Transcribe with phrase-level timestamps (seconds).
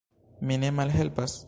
[0.51, 1.39] Mi ne malhelpas?